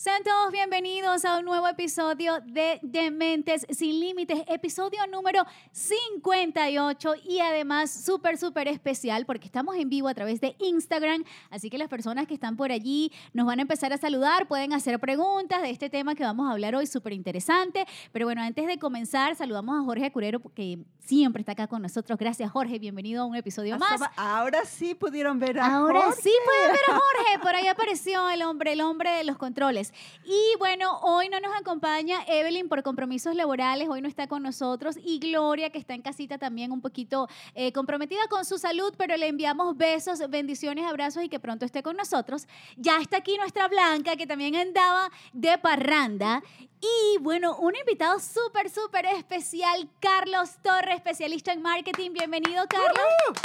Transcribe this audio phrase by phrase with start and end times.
[0.00, 7.40] Sean todos bienvenidos a un nuevo episodio de Dementes Sin Límites, episodio número 58 y
[7.40, 11.88] además súper, súper especial porque estamos en vivo a través de Instagram, así que las
[11.88, 15.68] personas que están por allí nos van a empezar a saludar, pueden hacer preguntas de
[15.68, 19.82] este tema que vamos a hablar hoy, súper interesante, pero bueno, antes de comenzar, saludamos
[19.82, 22.18] a Jorge Curero que siempre está acá con nosotros.
[22.18, 24.00] Gracias Jorge, bienvenido a un episodio más.
[24.16, 26.22] Ahora sí pudieron ver a Ahora Jorge.
[26.22, 29.89] sí pueden ver a Jorge, por ahí apareció el hombre, el hombre de los controles.
[30.24, 34.96] Y bueno, hoy no nos acompaña Evelyn por compromisos laborales, hoy no está con nosotros,
[35.02, 39.16] y Gloria, que está en casita también un poquito eh, comprometida con su salud, pero
[39.16, 42.46] le enviamos besos, bendiciones, abrazos y que pronto esté con nosotros.
[42.76, 46.42] Ya está aquí nuestra Blanca, que también andaba de parranda.
[46.80, 52.12] Y bueno, un invitado súper, súper especial, Carlos Torres, especialista en marketing.
[52.12, 53.40] Bienvenido, Carlos.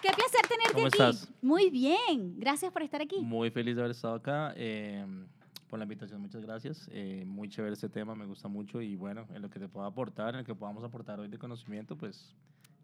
[0.00, 0.98] Qué placer tenerte ¿Cómo aquí.
[0.98, 1.28] estás?
[1.40, 3.20] Muy bien, gracias por estar aquí.
[3.20, 4.52] Muy feliz de haber estado acá.
[4.56, 5.04] eh,
[5.72, 6.86] por la invitación, muchas gracias.
[6.92, 8.82] Eh, muy chévere este tema, me gusta mucho.
[8.82, 11.38] Y bueno, en lo que te pueda aportar, en lo que podamos aportar hoy de
[11.38, 12.36] conocimiento, pues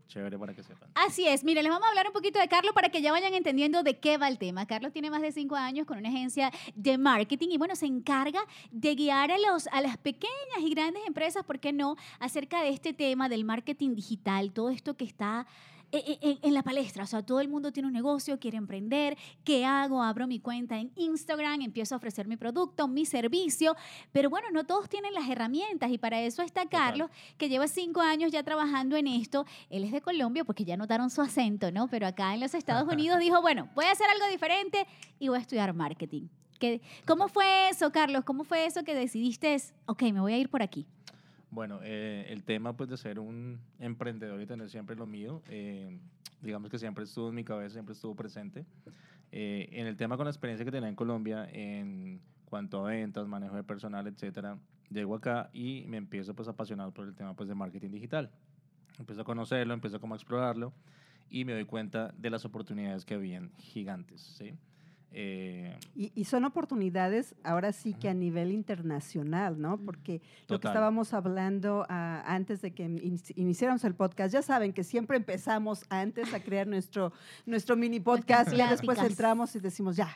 [0.07, 0.89] chévere para que sepan.
[0.95, 3.35] Así es, miren, les vamos a hablar un poquito de Carlos para que ya vayan
[3.35, 4.65] entendiendo de qué va el tema.
[4.65, 8.41] Carlos tiene más de cinco años con una agencia de marketing y bueno, se encarga
[8.71, 12.71] de guiar a, los, a las pequeñas y grandes empresas, ¿por qué no?, acerca de
[12.71, 15.47] este tema del marketing digital, todo esto que está
[15.93, 17.05] en, en- en la palestra.
[17.05, 19.17] O sea, todo el mundo tiene un negocio, quiere emprender.
[19.45, 20.03] ¿Qué hago?
[20.03, 23.75] Abro mi cuenta en Instagram, empiezo a ofrecer mi producto, mi servicio.
[24.13, 26.79] Pero bueno, no todos tienen las herramientas y para eso está Total.
[26.81, 29.47] Carlos, que lleva cinco años ya trabajando en esto.
[29.71, 31.89] Él es de Colombia porque ya notaron su acento, ¿no?
[31.89, 34.87] Pero acá en los Estados Unidos dijo, bueno, voy a hacer algo diferente
[35.19, 36.29] y voy a estudiar marketing.
[36.59, 38.25] ¿Qué- ¿Cómo fue eso, Carlos?
[38.25, 40.87] ¿Cómo fue eso que decidiste, ok, me voy a ir por aquí?
[41.51, 45.99] Bueno, eh, el tema pues de ser un emprendedor y tener siempre lo mío, eh,
[46.43, 48.67] digamos que siempre estuvo en mi cabeza, siempre estuvo presente.
[49.33, 53.27] Eh, en el tema con la experiencia que tenía en Colombia en cuanto a ventas,
[53.27, 54.59] manejo de personal, etcétera,
[54.91, 58.31] llego acá y me empiezo pues a apasionar por el tema pues de marketing digital.
[58.99, 60.73] Empiezo a conocerlo, empiezo como a explorarlo
[61.31, 64.55] y me doy cuenta de las oportunidades que habían gigantes, ¿sí?
[65.13, 69.79] Eh, Y, y son oportunidades ahora sí que a nivel internacional, ¿no?
[69.79, 74.73] Porque lo que estábamos hablando ah, antes de que in- iniciáramos el podcast, ya saben
[74.73, 77.13] que siempre empezamos antes a crear nuestro,
[77.47, 80.09] nuestro mini podcast y ya después entramos y decimos ya.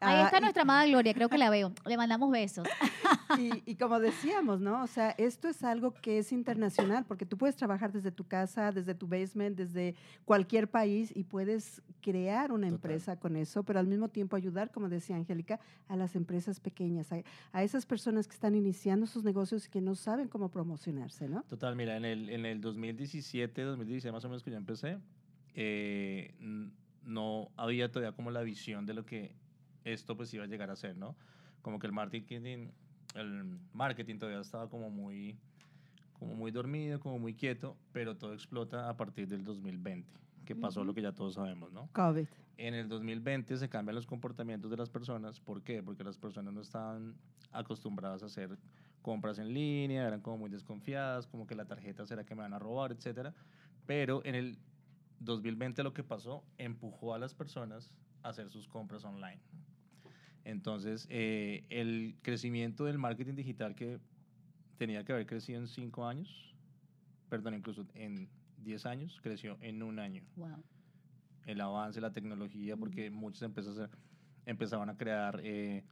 [0.00, 1.72] Ahí Ah, está y- nuestra amada Gloria, creo que la veo.
[1.86, 2.66] Le mandamos besos.
[3.38, 4.82] Y, y como decíamos, ¿no?
[4.82, 8.70] O sea, esto es algo que es internacional, porque tú puedes trabajar desde tu casa,
[8.70, 12.74] desde tu basement, desde cualquier país y puedes crear una Total.
[12.74, 17.10] empresa con eso, pero al mismo tiempo ayudar, como decía Angélica, a las empresas pequeñas,
[17.12, 17.22] a,
[17.52, 21.42] a esas personas que están iniciando sus negocios y que no saben cómo promocionarse, ¿no?
[21.44, 24.98] Total, mira, en el, en el 2017, 2016 más o menos que yo empecé,
[25.54, 26.34] eh,
[27.04, 29.34] no había todavía como la visión de lo que
[29.84, 31.14] esto pues iba a llegar a ser, ¿no?
[31.62, 32.68] Como que el marketing,
[33.14, 35.36] el marketing todavía estaba como muy,
[36.18, 40.08] como muy dormido, como muy quieto, pero todo explota a partir del 2020,
[40.44, 40.88] que pasó Ujú.
[40.88, 41.88] lo que ya todos sabemos, ¿no?
[41.92, 42.26] COVID.
[42.56, 45.40] En el 2020 se cambian los comportamientos de las personas.
[45.40, 45.82] ¿Por qué?
[45.82, 47.16] Porque las personas no estaban
[47.50, 48.56] acostumbradas a hacer
[49.02, 52.54] compras en línea, eran como muy desconfiadas, como que la tarjeta será que me van
[52.54, 53.34] a robar, etcétera.
[53.86, 54.58] Pero en el
[55.20, 57.90] 2020 lo que pasó empujó a las personas
[58.22, 59.40] a hacer sus compras online.
[60.44, 63.98] Entonces, eh, el crecimiento del marketing digital que
[64.76, 66.54] tenía que haber crecido en cinco años,
[67.28, 68.28] perdón, incluso en
[68.58, 70.62] 10 años, creció en un año Wow.
[71.46, 73.88] el avance la tecnología, porque muchas empresas
[74.46, 75.82] empezaban a crear eh,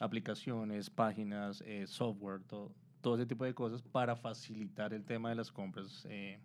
[0.00, 5.36] aplicaciones, páginas, eh, software, todo, todo ese tipo de cosas para facilitar el tema de
[5.36, 6.38] las compras eh,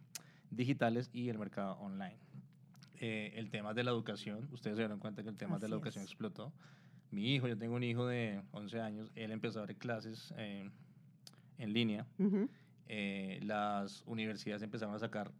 [0.52, 2.18] digitales y el mercado online.
[3.00, 5.76] Eh, el tema de la educación, ustedes se dieron cuenta que el tema de la
[5.76, 6.10] Así educación es.
[6.10, 6.52] explotó.
[7.12, 10.70] Mi hijo, yo tengo un hijo de 11 años, él empezó a dar clases eh,
[11.58, 12.06] en línea
[12.90, 15.32] eh, las universidades empezaron a sacar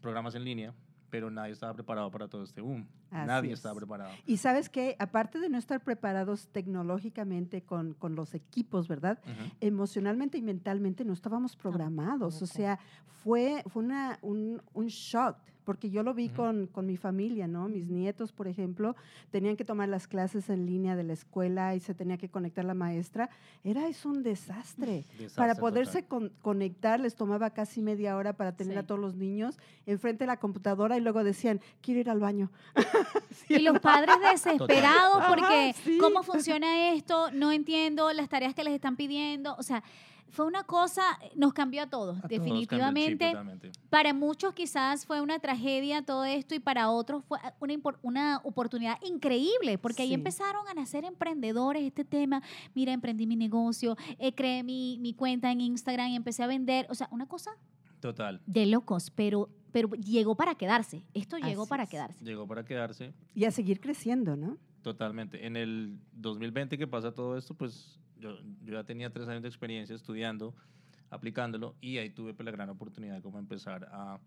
[0.00, 0.74] programas en línea,
[1.10, 2.88] pero nadie estaba preparado para todo este boom.
[3.10, 3.58] Así nadie es.
[3.60, 4.10] estaba preparado.
[4.26, 9.18] Y sabes que, aparte de no estar preparados tecnológicamente con, con los equipos, ¿verdad?
[9.60, 12.42] Emocionalmente y mentalmente no estábamos programados.
[12.42, 12.78] O sea,
[13.22, 17.68] fue, fue una, un, un shock, porque yo lo vi con, con mi familia, ¿no?
[17.68, 18.94] Mis nietos, por ejemplo,
[19.32, 22.64] tenían que tomar las clases en línea de la escuela y se tenía que conectar
[22.64, 23.30] la maestra.
[23.64, 25.04] Era eso un desastre.
[25.34, 28.78] para poderse con- conectar les tomaba casi media hora para tener Sí.
[28.78, 32.52] a todos los niños enfrente de la computadora y luego decían, quiero ir al baño.
[33.48, 35.98] Y los padres desesperados porque sí.
[35.98, 39.82] cómo funciona esto, no entiendo las tareas que les están pidiendo, o sea,
[40.28, 41.02] fue una cosa,
[41.34, 42.30] nos cambió a todos, A todos.
[42.30, 43.34] definitivamente.
[43.88, 48.98] Para muchos quizás fue una tragedia todo esto y para otros fue una, una oportunidad
[49.02, 52.42] increíble, porque ahí empezaron a nacer emprendedores este tema.
[52.74, 56.86] Mira, emprendí mi negocio, eh, creé mi, mi cuenta en Instagram y empecé a vender.
[56.90, 57.52] O sea, una cosa
[58.00, 58.40] Total.
[58.46, 61.02] de locos, pero, pero llegó para quedarse.
[61.14, 61.88] Esto llegó Así para es.
[61.90, 62.24] quedarse.
[62.24, 63.12] Llegó para quedarse.
[63.34, 64.58] Y a seguir creciendo, ¿no?
[64.82, 65.46] Totalmente.
[65.46, 69.48] En el 2020 que pasa todo esto, pues yo, yo ya tenía tres años de
[69.48, 70.54] experiencia estudiando,
[71.10, 74.18] aplicándolo, y ahí tuve pues, la gran oportunidad de como empezar a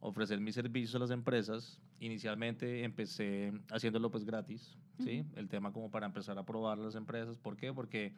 [0.00, 1.78] ofrecer mis servicios a las empresas.
[2.00, 5.24] Inicialmente empecé haciéndolo pues gratis, ¿sí?
[5.36, 7.38] El tema como para empezar a probar las empresas.
[7.38, 7.72] ¿Por qué?
[7.72, 8.12] Porque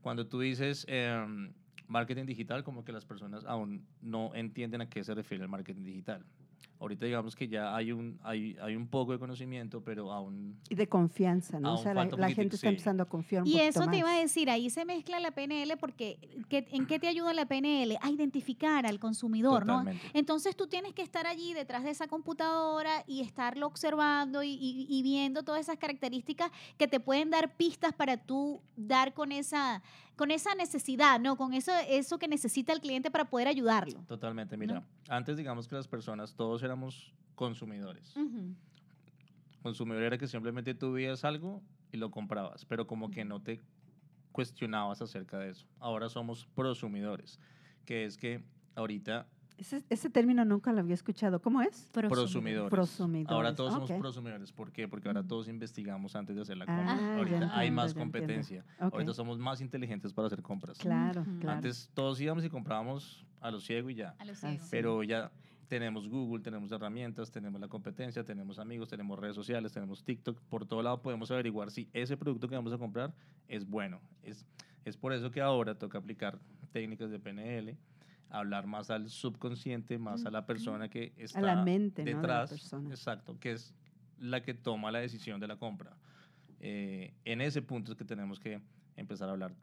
[0.00, 1.52] cuando tú dices em,
[1.88, 5.82] marketing digital, como que las personas aún no entienden a qué se refiere el marketing
[5.84, 6.24] digital.
[6.80, 10.76] Ahorita digamos que ya hay un, hay, hay un poco de conocimiento, pero aún Y
[10.76, 11.74] de confianza, ¿no?
[11.74, 12.66] O sea, la, gente está sí.
[12.68, 13.96] empezando a confiar un Y eso te más.
[13.98, 16.18] iba a decir, ahí se mezcla la PNL porque
[16.48, 17.98] ¿qué- ¿en qué te ayuda la PNL?
[18.00, 19.84] A identificar al consumidor, ¿no?
[20.14, 24.86] Entonces tú tienes que estar allí detrás de esa computadora y estarlo observando y, y-
[24.88, 29.82] y viendo todas esas características que te pueden dar pistas para tú dar con esa,
[30.18, 31.36] con esa necesidad, ¿no?
[31.36, 34.00] Con eso, eso que necesita el cliente para poder ayudarlo.
[34.08, 38.14] Totalmente, mira, antes digamos que las personas, todos éramos consumidores.
[39.62, 41.62] Consumidor era que simplemente tú veías algo
[41.92, 43.60] y lo comprabas, pero como que no te
[44.32, 45.66] cuestionabas acerca de eso.
[45.78, 47.38] Ahora somos prosumidores,
[47.84, 48.42] que es que
[48.74, 49.28] ahorita
[49.58, 51.40] Ese, ese término nunca lo había escuchado.
[51.42, 51.90] ¿Cómo es?
[51.92, 52.70] prosumidores.
[52.70, 53.98] Prosumidores, Ahora todos somos ok.
[53.98, 54.52] prosumidores.
[54.52, 54.86] ¿Por qué?
[54.86, 55.26] Porque ahora Mm.
[55.28, 56.96] todos investigamos antes de hacer la Ah, compra.
[56.96, 58.00] ya ahorita hay entiendo, más ya entiendo.
[58.00, 58.64] competencia.
[58.80, 58.92] Ok.
[58.94, 60.78] Ahorita somos más inteligentes para hacer compras.
[60.78, 61.56] Claro, claro.
[61.56, 64.14] Antes todos íbamos y comprábamos a lo ciego y ya.
[64.20, 64.64] A lo ciego.
[64.70, 65.32] Pero ya
[65.66, 70.40] tenemos Google, tenemos herramientas, tenemos la competencia, tenemos amigos, tenemos redes sociales, tenemos TikTok.
[70.48, 73.12] Por todo lado podemos averiguar si ese producto que vamos a comprar
[73.48, 74.00] es bueno.
[74.22, 74.46] Es,
[74.84, 76.38] es por eso que ahora toca aplicar
[76.72, 77.76] técnicas de PNL,
[78.30, 82.06] hablar más al subconsciente, más a la persona que está a la mente, ¿no?
[82.06, 82.50] de la detrás.
[82.50, 82.90] persona.
[82.90, 83.74] Exacto, que es
[84.18, 85.96] la que toma la decisión de la compra.
[86.60, 88.60] Eh, en ese punto es que tenemos que
[88.96, 89.54] empezar a hablar.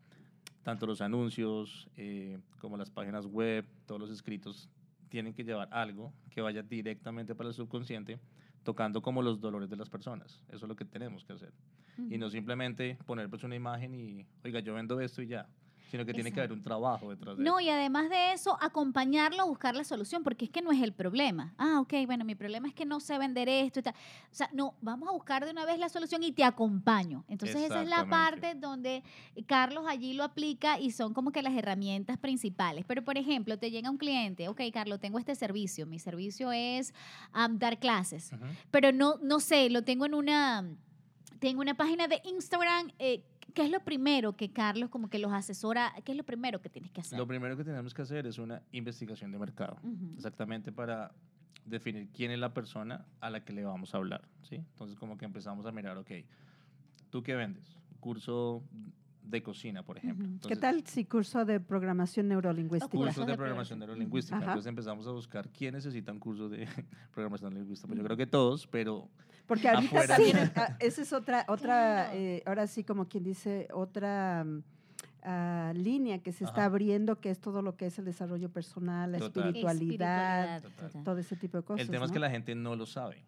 [0.64, 4.70] Tanto los anuncios eh, como las páginas web, todos los escritos
[5.10, 8.20] tienen que llevar algo que vaya directamente para el subconsciente,
[8.64, 10.42] tocando como los dolores de las personas.
[10.48, 11.54] Eso es lo que tenemos que hacer.
[12.10, 15.48] Y no simplemente poner pues una imagen y, oiga, yo vendo esto y ya,
[15.96, 17.68] sino que tiene que haber un trabajo detrás de No, eso.
[17.68, 20.94] y además de eso, acompañarlo a buscar la solución, porque es que no es el
[20.94, 21.54] problema.
[21.58, 23.94] Ah, ok, bueno, mi problema es que no sé vender esto y tal.
[23.94, 27.24] O sea, no, vamos a buscar de una vez la solución y te acompaño.
[27.28, 29.04] Entonces esa es la parte donde
[29.46, 32.86] Carlos allí lo aplica y son como que las herramientas principales.
[32.88, 35.86] Pero, por ejemplo, te llega un cliente, ok, Carlos, tengo este servicio.
[35.86, 36.94] Mi servicio es
[37.52, 38.32] dar clases,
[38.72, 40.66] pero no, no sé, lo tengo en una,
[41.40, 42.92] tengo una página de Instagram.
[43.00, 45.94] eh, ¿Qué es lo primero que Carlos como que los asesora?
[46.04, 47.18] ¿Qué es lo primero que tienes que hacer?
[47.18, 49.78] Lo primero que tenemos que hacer es una investigación de mercado.
[49.84, 50.14] Ujú.
[50.16, 51.12] exactamente para
[51.66, 54.56] definir quién es la persona a la que le vamos a hablar, ¿sí?
[54.56, 56.12] Entonces como que empezamos a mirar, ok,
[57.10, 57.80] ¿tú qué vendes?
[58.00, 58.64] Curso
[59.24, 60.26] de cocina, por ejemplo.
[60.26, 60.40] Ujú.
[60.48, 62.92] ¿Qué Entonces, tal si curso de programación neurolingüística?
[62.92, 64.38] Cursos Cursos de programación neurolingüística.
[64.38, 64.46] Ajá.
[64.46, 66.68] Entonces empezamos a buscar quién necesita un curso de
[67.14, 67.88] programación neurolingüística.
[67.88, 69.10] Pues yo creo que todos, pero
[69.48, 70.16] Porque ahorita Afuera.
[70.16, 70.62] también, Sí.
[70.80, 72.18] esa es otra, otra Claro.
[72.18, 74.64] eh, ahora sí como quien dice, otra mm,
[75.24, 79.12] ah, línea que se está abriendo, que es todo lo que es el desarrollo personal,
[79.12, 79.48] la Total.
[79.48, 81.04] espiritualidad, Total.
[81.04, 81.82] todo ese tipo de cosas.
[81.86, 83.24] el tema es que la gente no lo sabe.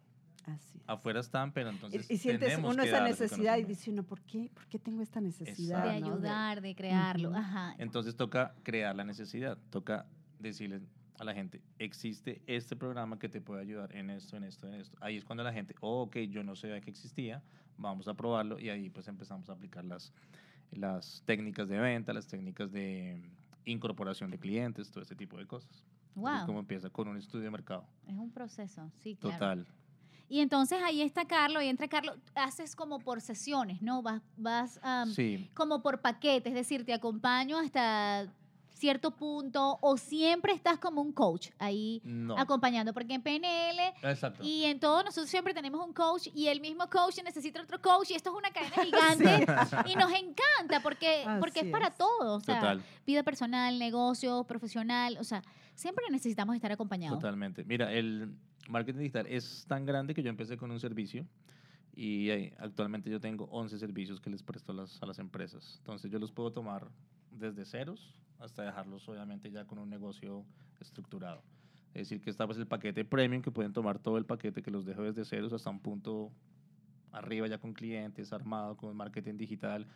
[0.45, 0.79] Así.
[0.87, 4.03] Afuera están, pero Y, entonces y sientes tenemos uno que esa necesidad y dice uno,
[4.03, 5.83] ¿por qué, ¿por qué tengo esta necesidad?
[5.93, 6.07] de no?
[6.07, 7.35] ayudar, de crearlo.
[7.35, 7.75] Ajá.
[7.79, 10.05] Entonces toca crear la necesidad, toca
[10.39, 10.79] decirle
[11.17, 14.75] a la gente, existe este programa que te puede ayudar en esto, en esto, en
[14.75, 14.97] esto.
[15.01, 17.41] Ahí es cuando la gente, oh, ok, yo no sabía que existía,
[17.77, 20.13] vamos a probarlo y ahí pues empezamos a aplicar las,
[20.71, 23.21] las técnicas de venta, las técnicas de
[23.65, 25.85] incorporación de clientes, todo ese tipo de cosas.
[26.15, 26.47] Wow.
[26.47, 27.85] como empieza con un estudio de mercado.
[28.07, 29.37] Es un proceso, sí, claro.
[29.37, 29.67] Total.
[30.29, 34.01] Y entonces ahí está Carlos, y entra Carlos, haces como por sesiones, ¿no?
[34.01, 38.27] Vas, vas am, sí, como por paquete, es decir, te acompaño hasta
[38.77, 42.37] cierto punto o siempre estás como un coach ahí no.
[42.37, 44.43] acompañando, porque en PNL Exacto.
[44.43, 48.11] y en todo nosotros siempre tenemos un coach y el mismo coach necesita otro coach
[48.11, 49.45] y esto es una cadena gigante
[49.89, 51.97] y nos encanta porque, porque es Así para es.
[51.97, 52.83] todos, o sea, Total.
[53.05, 55.41] vida personal, negocio, profesional, o sea,
[55.73, 57.19] siempre necesitamos estar acompañados.
[57.19, 57.63] Totalmente.
[57.63, 58.33] Mira, el
[58.69, 61.25] marketing digital es tan grande que yo empecé con un servicio
[61.95, 65.75] y eh, actualmente yo tengo 11 servicios que les presto a las, a las empresas.
[65.79, 66.87] Entonces yo los puedo tomar
[67.31, 70.45] desde ceros hasta dejarlos obviamente ya con un negocio
[70.79, 71.41] estructurado.
[71.93, 74.71] Es decir, que está pues el paquete premium, que pueden tomar todo el paquete, que
[74.71, 76.31] los dejo desde ceros hasta un punto
[77.11, 79.87] arriba ya con clientes, armado, con marketing digital,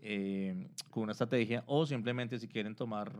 [0.00, 3.12] eh, con una estrategia, o simplemente si quieren tomar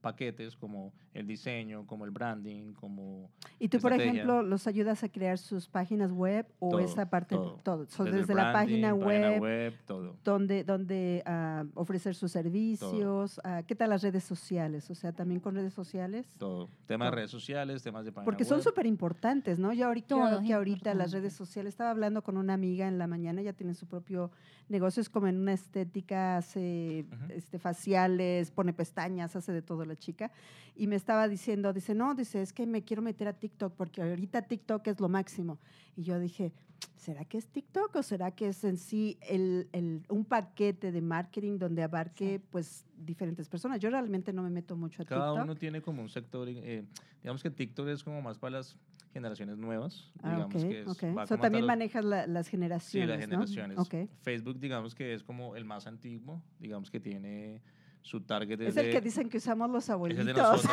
[0.00, 3.30] paquetes como el diseño, como el branding, como...
[3.58, 7.34] Y tú, por ejemplo, los ayudas a crear sus páginas web o Todo, esa parte,
[7.34, 7.60] todo.
[7.62, 7.86] todo.
[7.86, 10.16] So, Desde la página web, todo.
[10.24, 14.90] donde, donde ah, ofrecer sus servicios, ah, ¿qué tal las redes sociales?
[14.90, 16.26] O sea, también con redes sociales.
[16.38, 16.68] Todo.
[16.86, 19.72] Temas de redes sociales, temas de página Porque son súper importantes, ¿no?
[19.72, 23.06] Yo ahorita, Todo que ahorita las redes sociales, estaba hablando con una amiga en la
[23.06, 24.30] mañana, ella tiene su propio
[24.68, 29.96] negocio, es como en una estética, hace este, faciales, pone pestañas, hace de todo la
[29.96, 30.30] chica.
[30.74, 34.00] Y me estaba diciendo, dice, no, dice, es que me quiero meter a TikTok porque
[34.02, 35.58] ahorita TikTok es lo máximo.
[35.96, 36.52] Y yo dije,
[36.96, 41.02] ¿será que es TikTok o será que es en sí el, el- un paquete de
[41.02, 43.80] marketing donde abarque pues diferentes personas?
[43.80, 45.44] Yo realmente no me meto mucho a Cada TikTok.
[45.44, 46.84] uno tiene como un sector, eh,
[47.22, 48.76] digamos que TikTok es como más para las
[49.12, 50.92] generaciones nuevas, Ah, digamos ok, que es, ok.
[50.92, 53.24] va So, como hasta también los- manejas la- las Sí, generaciones, las ¿no?
[53.46, 53.78] generaciones.
[53.78, 54.08] Ok.
[54.22, 57.60] Facebook, digamos que es como el más antiguo, digamos que tiene
[58.02, 60.26] su target Es el que dicen que usamos los ese es abuelitos.
[60.26, 60.72] de nosotros.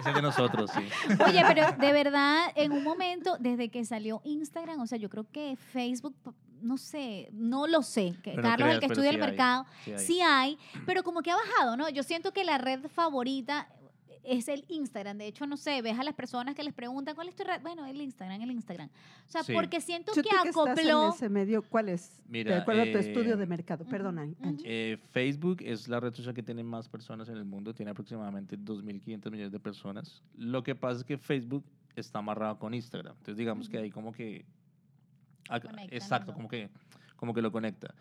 [0.00, 0.80] ese es de nosotros, sí.
[1.26, 5.26] Oye, pero de verdad, en un momento, desde que salió Instagram, o sea, yo creo
[5.30, 6.14] que Facebook,
[6.60, 9.22] no sé, no lo sé, que Pero no Carlos, el creas, que estudia sí el
[9.22, 9.98] hay, mercado, sí hay.
[9.98, 11.88] sí hay, pero como que ha bajado, ¿no?
[11.88, 13.68] Yo siento que la red favorita
[14.22, 15.18] es el Instagram.
[15.18, 17.60] De hecho, no sé, ves a las personas que les preguntan cuál es tu red.
[17.62, 18.88] Bueno, el Instagram, el Instagram.
[18.88, 19.52] O sea, Sí.
[19.52, 21.08] porque siento ¿Tú que tú que estás en acopló.
[21.14, 22.22] ese medio, ¿cuál es?
[22.28, 23.84] Mira, de acuerdo a tu estudio eh, de mercado.
[23.84, 24.28] Perdona.
[24.64, 28.58] Eh, Facebook es la red social que tiene más personas en el mundo, tiene aproximadamente
[28.58, 30.22] 2.500 millones de personas.
[30.36, 31.64] Lo que pasa es que Facebook
[31.96, 33.12] está amarrado con Instagram.
[33.16, 34.44] Entonces, digamos que ahí como que...
[35.48, 36.70] Conectan Exacto, como que,
[37.16, 37.92] como que lo conecta.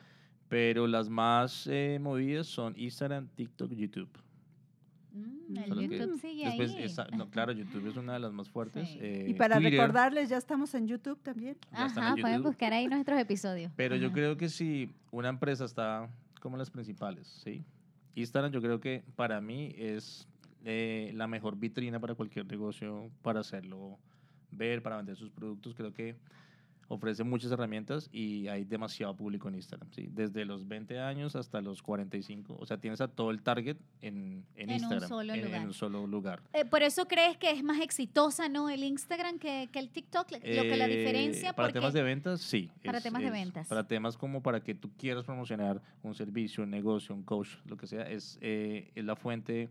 [0.49, 4.09] Pero las más eh, movidas son Instagram, TikTok, YouTube.
[5.11, 6.83] Mm, el YouTube sigue Después, ahí.
[6.83, 8.87] esa- no, claro, YouTube es una de las más fuertes.
[8.89, 8.97] Sí.
[9.01, 11.57] eh, y para Twitter, recordarles, ya estamos en YouTube también.
[11.71, 13.71] Ajá, en pueden buscar ahí nuestros episodios.
[13.75, 16.09] Pero yo creo que si una empresa está
[16.41, 17.63] como las principales, ¿sí?
[18.15, 20.27] Instagram yo creo que para mí es
[20.65, 23.97] eh, la mejor vitrina para cualquier negocio para hacerlo
[24.51, 25.73] ver, para vender sus productos.
[25.73, 26.15] Creo que
[26.89, 30.10] ofrece muchas herramientas y hay demasiado público en Instagram, ¿sí?
[30.12, 32.58] Desde los 20 años hasta los 45.
[32.60, 35.08] O sea, tienes a todo el target en, en En un Instagram.
[35.10, 35.65] solo en, en lugar.
[35.67, 36.41] un solo lugar.
[36.51, 38.69] Eh, por eso crees que es más exitosa, ¿no?
[38.69, 41.53] El Instagram que, que el TikTok, lo que la Eh, diferencia.
[41.53, 42.69] Para porque temas de ventas, sí.
[42.84, 43.67] Para temas de ventas.
[43.67, 47.77] Para temas como para que tú quieras promocionar un servicio, un negocio, un coach, lo
[47.77, 49.69] que sea, es, eh, es la fuente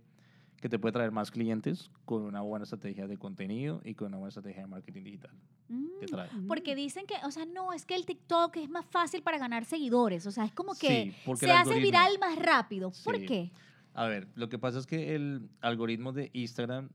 [0.60, 4.16] que te puede traer más clientes con una buena estrategia de contenido y con una
[4.18, 5.30] buena estrategia de marketing digital.
[5.68, 6.28] Mm, Te trae.
[6.46, 9.64] Porque dicen que, o sea, no, es que el TikTok es más fácil para ganar
[9.64, 10.26] seguidores.
[10.26, 12.92] O sea, es como que Sí, se hace viral más rápido.
[13.04, 13.26] ¿Por Sí.
[13.26, 13.50] qué?
[13.94, 16.88] A ver, lo que pasa es que el algoritmo de Instagram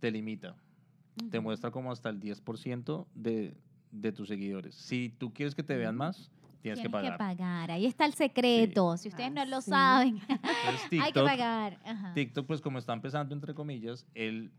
[0.00, 0.56] te limita.
[1.30, 3.56] Te muestra como hasta el 10% de,
[3.90, 4.76] de tus seguidores.
[4.76, 5.98] Si tú quieres que te vean Ujú.
[5.98, 6.30] más,
[6.62, 7.70] tienes, que pagar.
[7.70, 8.96] Ahí está el secreto.
[8.96, 9.70] Si ustedes Ah, no lo sí.
[9.70, 10.42] saben, Entonces,
[11.02, 11.78] hay que TikTok- pagar.
[11.84, 12.14] Ajá.
[12.14, 14.50] TikTok, pues como está empezando, entre comillas, él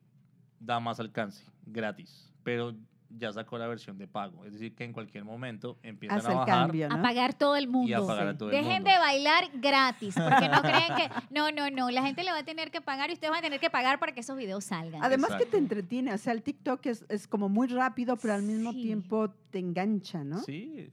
[0.60, 2.74] da más alcance, gratis, pero
[3.18, 4.46] ya sacó la versión de pago.
[4.46, 7.02] Es decir, que en cualquier momento empiezan Hace a el bajar cambio, A ¿no?
[7.02, 7.90] pagar todo el mundo.
[7.90, 8.38] y a pagar a Sí.
[8.38, 8.92] todo el Dejen mundo.
[8.92, 12.44] de bailar gratis, porque no creen que, no, no, no, la gente le va a
[12.46, 15.04] tener que pagar y ustedes van a tener que pagar para que esos videos salgan.
[15.04, 15.58] Además que te Exacto.
[15.58, 18.84] entretiene, o sea, el TikTok es, es como muy rápido, pero al mismo Sí.
[18.84, 20.40] tiempo te engancha, ¿no?
[20.42, 20.92] Sí.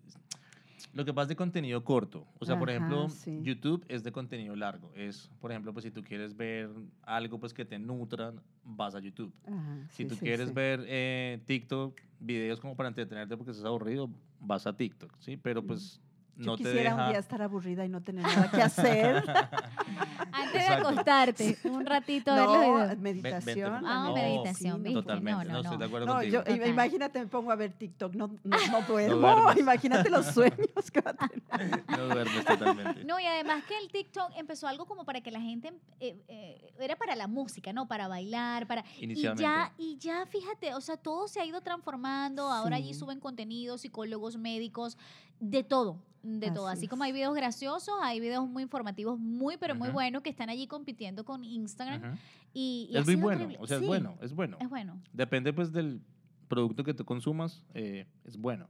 [0.92, 2.26] Lo que pasa es de contenido corto.
[2.38, 3.38] O sea, por ejemplo, sí.
[3.42, 4.92] YouTube es de contenido largo.
[4.94, 6.70] Es, por ejemplo, pues si tú quieres ver
[7.02, 9.32] algo pues que te nutra, vas a YouTube.
[9.46, 13.66] Ajá, Si sí, tú sí, quieres ver eh, TikTok, videos como para entretenerte porque estás
[13.66, 15.36] aburrido, vas a TikTok, ¿sí?
[15.36, 16.00] Pero pues
[16.38, 17.04] Yo no te quisiera deja...
[17.06, 19.24] un día estar aburrida y no tener nada que hacer.
[20.32, 23.86] Antes de acostarte, un ratito los no, meditación.
[23.86, 25.78] Ah, No, meditación, sí, No, no, no, estoy no.
[25.78, 26.42] de acuerdo No, contigo.
[26.46, 29.52] yo, imagínate, me pongo a ver TikTok, no, no, no duermo.
[29.58, 31.84] imagínate los sueños que va a tener.
[31.88, 33.04] No duermes totalmente.
[33.04, 36.72] No, y además que el TikTok empezó algo como para que la gente, eh, eh,
[36.78, 37.88] era para la música, ¿no?
[37.88, 38.84] Para bailar, para...
[39.00, 39.42] Y Inicialmente.
[39.42, 42.50] ya, y ya, fíjate, o sea, todo se ha ido transformando.
[42.50, 43.00] Ahora allí Sí.
[43.00, 44.96] suben contenido, psicólogos, médicos,
[45.40, 46.68] de todo, de todo.
[46.68, 50.48] Así como hay videos graciosos, hay videos muy informativos, muy, pero muy buenos, que están
[50.50, 52.16] allí compitiendo con Instagram.
[52.52, 54.56] Y, Es muy bueno, o sea, Sí, es bueno, es bueno.
[54.60, 55.00] Es bueno.
[55.12, 56.00] Depende pues del
[56.48, 58.68] producto que tú consumas, eh, es bueno.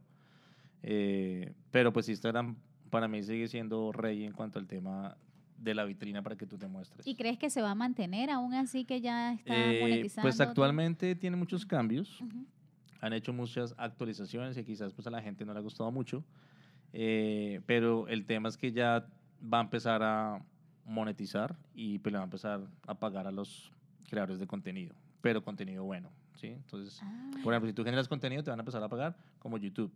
[0.83, 2.55] Eh, pero pues Instagram
[2.89, 5.17] para mí sigue siendo rey en cuanto al tema
[5.57, 7.05] de la vitrina para que tú te muestres.
[7.07, 10.21] ¿Y crees que se va a mantener aún así que ya está Eh, monetizando?
[10.21, 12.23] pues actualmente tiene muchos cambios.
[13.01, 16.23] Han hecho muchas actualizaciones que quizás pues a la gente no le ha gustado mucho,
[16.99, 19.05] eh, pero el tema es que ya
[19.53, 20.41] va a empezar a
[20.83, 23.71] monetizar y pues le va a empezar a pagar a los
[24.09, 24.95] creadores de contenido.
[25.21, 26.47] pero contenido bueno, ¿sí?
[26.47, 27.31] Entonces, Ah.
[27.43, 29.91] por ejemplo, si tú generas contenido, te van a empezar a pagar como YouTube.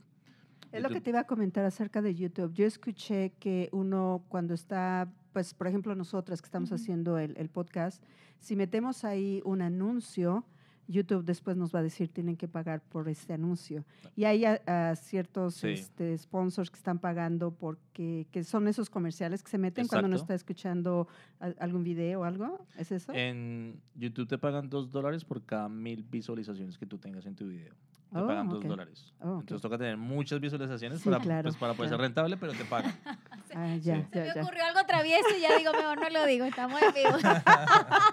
[0.72, 2.52] Es lo que YouTube- te iba a comentar acerca de YouTube.
[2.54, 6.76] Yo escuché que uno cuando está, pues por ejemplo nosotras que estamos Ujú.
[6.82, 8.04] haciendo el, el podcast,
[8.40, 10.44] si metemos ahí un anuncio,
[10.92, 13.84] YouTube después nos va a decir tienen que pagar por este anuncio.
[14.16, 15.70] Y hay a- a ciertos Sí.
[15.70, 20.16] este, sponsors que están pagando porque que son esos comerciales que se meten cuando uno
[20.18, 21.08] está escuchando
[21.40, 22.66] al- algún video o algo.
[22.78, 23.12] ¿Es eso?
[23.14, 27.48] En YouTube te pagan dos dólares por cada mil visualizaciones que tú tengas en tu
[27.48, 27.74] video.
[28.12, 28.66] Te Oh, pagan dos ok.
[28.66, 29.14] dólares.
[29.22, 29.40] Oh, ok.
[29.42, 32.04] Entonces toca tener muchas visualizaciones Sí, para, claro, pues, para poder claro.
[32.04, 32.94] ser rentable, pero te pagan.
[33.54, 34.06] Ah, ya, Sí.
[34.14, 34.42] Se ya, me ya.
[34.44, 37.18] ocurrió algo travieso y ya digo, mejor no lo digo, estamos en vivo.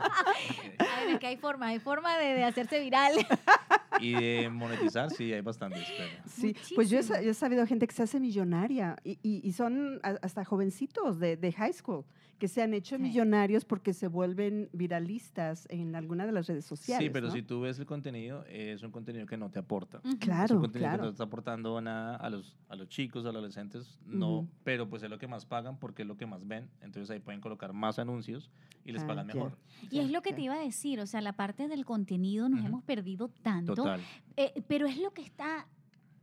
[1.09, 3.13] Es que hay forma, hay forma de, de hacerse viral.
[4.01, 5.85] y de monetizar, sí, hay bastantes.
[5.97, 7.25] pero- Sí, pues yo he, Muchísimo.
[7.25, 11.37] yo he sabido gente que se hace millonaria y, y- y son hasta jovencitos de,
[11.37, 12.05] de high school
[12.39, 13.03] que se han hecho Sí.
[13.03, 17.05] millonarios porque se vuelven viralistas en alguna de las redes sociales.
[17.05, 17.33] Sí, pero ¿no?
[17.33, 19.99] si tú ves el contenido, es un contenido que no te aporta.
[19.99, 20.09] Ujú.
[20.11, 21.03] es Claro, un contenido que claro.
[21.05, 24.49] no está aportando nada a los, a los chicos, a los adolescentes, no, Ujú.
[24.65, 27.19] pero pues es lo que más pagan porque es lo que más ven, entonces ahí
[27.21, 28.51] pueden colocar más anuncios
[28.85, 29.59] y les Ah, pagan mejor.
[29.91, 32.61] Y es lo que te iba a decir, o sea, la parte del contenido nos
[32.61, 32.69] Ujú.
[32.69, 34.01] hemos perdido tanto, Total.
[34.37, 35.67] eh, pero es lo que está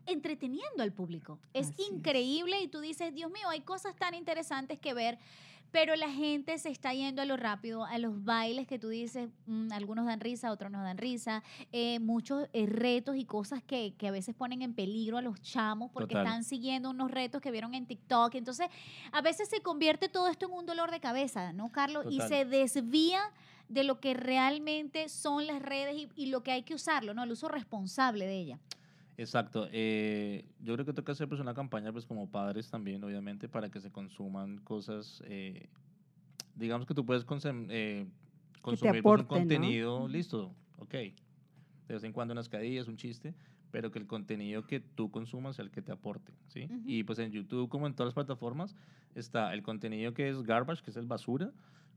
[0.08, 1.40] entreteniendo al público.
[1.54, 1.92] Es Así es.
[1.92, 5.18] increíble y tú dices, Dios mío, hay cosas tan interesantes que ver,
[5.76, 9.28] pero la gente se está yendo a lo rápido, a los bailes que tú dices,
[9.46, 13.94] mm, algunos dan risa, otros no dan risa, eh, muchos eh, retos y cosas que,
[13.98, 16.28] que a veces ponen en peligro a los chamos porque Total.
[16.28, 18.36] están siguiendo unos retos que vieron en TikTok.
[18.36, 18.68] Entonces,
[19.12, 22.06] a veces se convierte todo esto en un dolor de cabeza, ¿no, Carlos?
[22.10, 23.20] Y se desvía
[23.68, 27.24] de lo que realmente son las redes y, y lo que hay que usarlo, ¿no?
[27.24, 28.60] El uso responsable de ella.
[29.18, 29.68] Exacto.
[29.72, 33.70] eh, yo creo que toca hacer pues, una campaña pues como padres también, obviamente, para
[33.70, 35.70] que se consuman cosas, eh,
[36.56, 38.08] digamos que tú puedes consum- eh,
[38.62, 39.28] consumir pues, aporte, un ¿no?
[39.28, 40.08] contenido, Ujú.
[40.10, 41.14] listo, ok, de
[41.88, 43.36] vez en cuando unas cadillas, un chiste,
[43.72, 46.66] pero que el contenido que tú consumas sea el que te aporte, ¿sí?
[46.66, 46.82] Ujú.
[46.86, 48.76] Y pues en YouTube, como en todas las plataformas,
[49.16, 51.52] está el contenido que es garbage, que es el basura,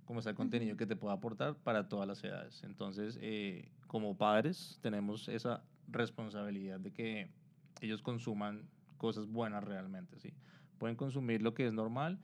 [0.05, 0.79] como está el contenido Ujú.
[0.79, 2.63] que te puede aportar para todas las edades.
[2.65, 7.31] Entonces, eh, como padres, tenemos esa responsabilidad de que
[7.81, 8.63] ellos consuman
[8.97, 10.33] cosas buenas realmente, ¿sí?
[10.79, 12.19] Pueden consumir lo que es normal,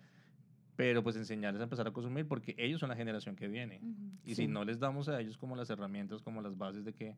[0.77, 3.81] pero pues enseñarles a empezar a consumir porque ellos son la generación que viene.
[4.25, 4.43] Y Sí.
[4.43, 7.17] si no les damos a ellos como las herramientas, como las bases de que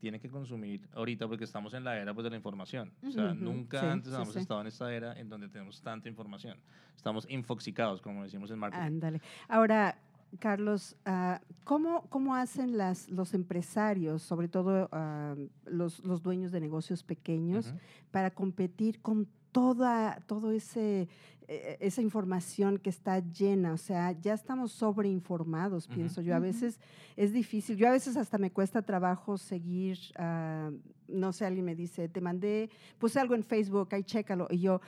[0.00, 2.92] tienen que consumir ahorita, porque estamos en la era pues, de la información.
[3.06, 6.08] O sea, nunca sí, antes sí, hemos estado en esta era en donde tenemos tanta
[6.08, 6.58] información.
[6.94, 8.84] Estamos infoxicados, como decimos en marketing.
[8.84, 9.20] Ándale.
[9.48, 9.96] Ahora,
[10.38, 16.60] Carlos, ah, ¿cómo, ¿cómo hacen las, los empresarios, sobre todo ah, los, los dueños de
[16.60, 17.74] negocios pequeños,
[18.10, 21.08] para competir con toda todo ese
[21.46, 25.94] eh, esa información que está llena, o sea, ya estamos sobreinformados, Ujú.
[25.94, 26.34] pienso yo.
[26.34, 26.80] A veces
[27.16, 30.70] es difícil, yo a veces hasta me cuesta trabajo seguir, ah,
[31.06, 34.80] no sé, alguien me dice, te mandé, puse algo en Facebook, ahí chécalo, y yo,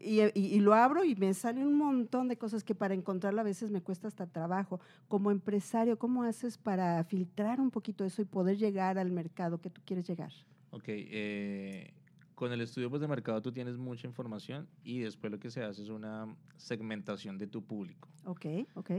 [0.00, 3.40] y, y- y lo abro y me salen un montón de cosas que para encontrarlo
[3.40, 4.80] a veces me cuesta hasta trabajo.
[5.08, 9.68] Como empresario, ¿cómo haces para filtrar un poquito eso y poder llegar al mercado que
[9.68, 10.32] tú quieres llegar?
[10.70, 11.92] Ok, eh,
[12.34, 15.62] con el estudio pues, de mercado tú tienes mucha información y después lo que se
[15.62, 18.08] hace es una segmentación de tu público.
[18.24, 18.90] Ok, ok.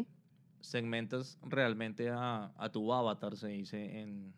[0.61, 4.33] Segmentas realmente a, a tu avatar, se dice en,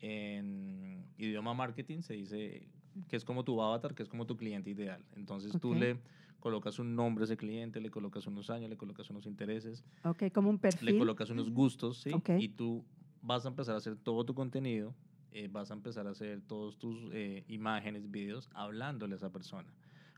[0.00, 2.68] en idioma marketing, se dice
[3.08, 5.04] que es como tu avatar, que es como tu cliente ideal.
[5.14, 5.98] Entonces tú le
[6.40, 10.24] colocas un nombre a ese cliente, le colocas unos años, le colocas unos intereses, Ok,
[10.32, 10.86] como un perfil.
[10.92, 12.12] le colocas unos gustos, ¿sí?
[12.12, 12.30] Ok.
[12.38, 12.84] Y tú
[13.22, 14.94] vas a empezar a hacer todo tu contenido,
[15.36, 19.70] eh, vas a empezar a hacer todos tus eh, imágenes, videos, hablándole a esa persona.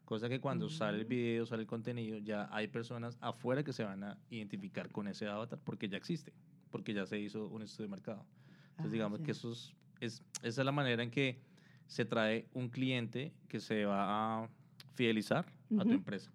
[0.04, 1.08] Cosa que cuando sale el Mm.
[1.08, 5.26] video, sale el contenido, ya hay personas afuera que se van a identificar con ese
[5.26, 6.32] avatar porque ya existe,
[6.70, 8.24] porque ya se hizo un estudio de mercado.
[8.70, 9.24] Entonces, Ah, digamos ya.
[9.26, 11.40] que eso es, es- esa es la manera en que
[11.88, 14.48] se trae un cliente que se va a
[14.94, 15.46] fidelizar
[15.78, 16.30] a tu empresa.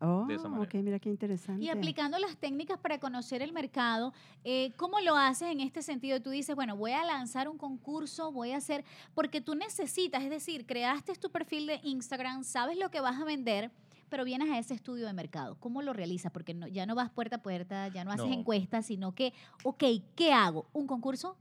[0.00, 0.68] Oh, de esa manera.
[0.68, 1.64] ok, mira qué interesante.
[1.64, 4.12] Y aplicando las técnicas para conocer el mercado,
[4.44, 6.20] eh, ¿cómo lo haces en este sentido?
[6.20, 10.28] Tú dices, bueno, voy a lanzar un concurso, voy a hacer, porque tú necesitas, es
[10.30, 13.70] decir, creaste tu perfil de Instagram, sabes lo que vas a vender,
[14.10, 15.56] pero vienes a ese estudio de mercado.
[15.60, 16.30] ¿Cómo lo realizas?
[16.30, 18.34] Porque no- ya no vas puerta a puerta, ya no haces No.
[18.34, 19.32] encuestas, sino que,
[19.64, 19.82] ok,
[20.14, 20.66] ¿qué hago?
[20.74, 21.36] ¿Un concurso?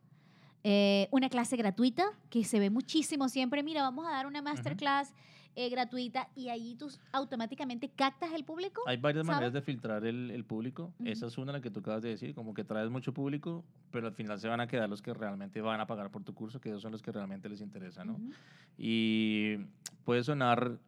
[0.64, 3.62] Eh, una clase gratuita, que se ve muchísimo siempre.
[3.62, 5.14] Mira, vamos a dar una masterclass
[5.56, 8.82] eh, gratuita y ahí tú automáticamente captas el público.
[8.86, 10.94] Hay varias maneras de filtrar el, el público.
[11.04, 14.08] Esa es una la que tú acabas de decir, como que traes mucho público, pero
[14.08, 16.60] al final se van a quedar los que realmente van a pagar por tu curso,
[16.60, 18.20] que esos son los que realmente les interesa, ¿no?
[18.78, 19.58] Y
[20.04, 20.80] puede sonar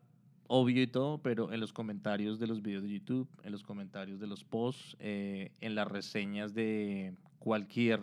[0.47, 4.19] obvio y todo, pero en los comentarios de los videos de YouTube, en los comentarios
[4.19, 8.01] de los posts, eh, en las reseñas de cualquier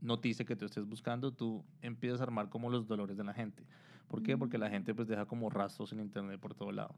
[0.00, 3.64] noticia que tú estés buscando, tú empiezas a armar como los dolores de la gente.
[4.08, 4.36] ¿Por qué?
[4.36, 6.94] Porque la gente pues deja como rastros en internet por todo lado.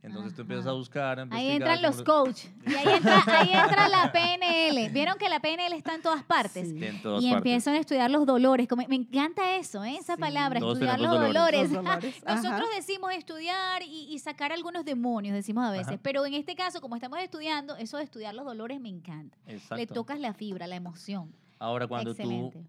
[0.00, 0.78] Entonces tú empiezas a Ajá.
[0.78, 4.90] buscar, a Ahí entran los cómo- coach y ahí entra, ahí entra la PNL.
[4.92, 6.68] Vieron que la PNL está en todas partes.
[6.68, 6.84] Sí.
[6.84, 7.36] en todas Y partes.
[7.38, 8.68] empiezan a estudiar los dolores.
[8.68, 9.96] como- me encanta eso, ¿eh?
[9.96, 10.20] esa Sí.
[10.20, 11.34] palabra, Todos estudiar los dolores.
[11.34, 11.72] dolores.
[11.72, 12.76] Los dolores, Nosotros ajá.
[12.76, 15.88] decimos estudiar y, y sacar algunos demonios, decimos a veces.
[15.88, 16.00] Ajá.
[16.00, 19.36] Pero en este caso, como estamos estudiando, eso de estudiar los dolores me encanta.
[19.46, 19.94] Le Exacto.
[19.94, 21.34] tocas la fibra, la emoción.
[21.58, 22.56] Ahora, cuando Excelente.
[22.60, 22.64] tú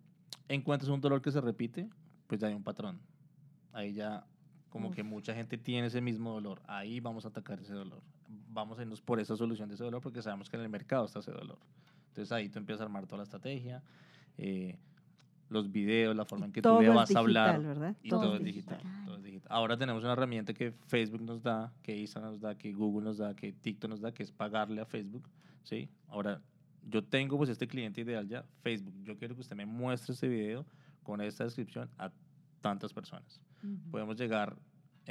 [0.48, 1.88] encuentras un dolor que se repite,
[2.26, 3.00] pues ya hay un patrón.
[3.74, 4.26] Ahí ya
[4.70, 4.96] como Uf.
[4.96, 6.62] que mucha gente tiene ese mismo dolor.
[6.68, 8.02] Ahí vamos a atacar ese dolor.
[8.28, 11.06] Vamos a irnos por esa solución de ese dolor porque sabemos que en el mercado
[11.06, 11.58] está ese dolor.
[12.10, 13.84] Entonces ahí tú empiezas a armar toda la estrategia,
[14.38, 14.78] eh,
[15.50, 17.56] los videos, la forma en que tú le vas a hablar.
[17.58, 17.96] digital, ¿verdad?
[18.04, 19.06] Y Todo todo, es es digital, digital.
[19.06, 19.48] todo es digital.
[19.52, 23.18] Ahora tenemos una herramienta que Facebook nos da, que Instagram nos da, que Google nos
[23.18, 25.28] da, que TikTok nos da, que es pagarle a Facebook.
[25.64, 25.90] ¿sí?
[26.08, 26.42] Ahora,
[26.88, 28.94] yo tengo pues este cliente ideal ya, Facebook.
[29.04, 30.66] Yo quiero que usted me muestre este video
[31.04, 32.12] con esta descripción a
[32.62, 33.42] tantas personas.
[33.92, 34.56] Podemos llegar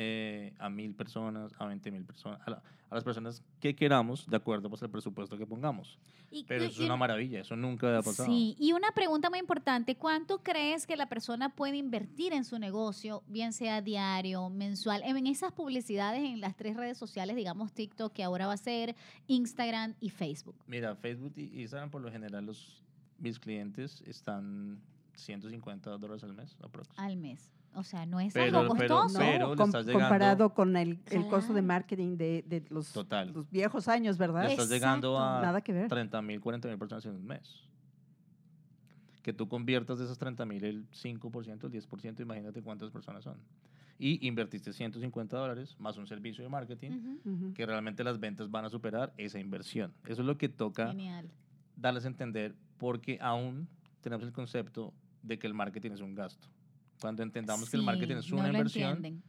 [0.01, 4.27] eh, a mil personas, a 20 mil personas, a, la- a las personas que queramos,
[4.31, 5.99] de acuerdo pues, al presupuesto que pongamos.
[6.31, 8.29] Y- Pero y- eso es una maravilla, eso nunca había pasado.
[8.29, 12.59] Sí, y una pregunta muy importante, ¿cuánto crees que la persona puede invertir en su
[12.61, 18.13] negocio, bien sea diario, mensual, en esas publicidades en las tres redes sociales, digamos TikTok,
[18.13, 18.95] que ahora va a ser
[19.27, 20.55] Instagram y Facebook?
[20.69, 22.85] Mira, Facebook y Instagram, por lo general, los,
[23.19, 24.81] mis clientes están
[25.17, 27.01] 150 dólares al mes, aproximadamente.
[27.03, 27.53] al mes.
[27.75, 29.19] O sea, no es Pero- algo pero- costoso.
[29.19, 31.67] pero- le com- estás llegando- comparado con el, el costo de Claro.
[31.67, 33.33] marketing de, de los, Total.
[33.33, 34.45] los viejos años, ¿verdad?
[34.45, 35.39] Le estás llegando Exacto.
[35.39, 35.89] a Nada que ver.
[35.89, 37.65] 30 mil, 40 mil personas en un mes.
[39.23, 43.37] Que tú conviertas de esas 30 mil el 5%, el 10%, imagínate cuántas personas son.
[43.99, 46.91] Y invertiste 150 dólares más un servicio de marketing,
[47.25, 47.31] Ujú.
[47.35, 47.55] Ujú.
[47.55, 49.93] que realmente las ventas van a superar esa inversión.
[50.07, 51.29] Eso es lo que toca Genial.
[51.77, 53.69] darles a entender porque aún
[54.01, 56.49] tenemos el concepto de que el marketing es un gasto.
[57.01, 59.23] Cuando entendamos que el Sí, marketing es no una lo inversión,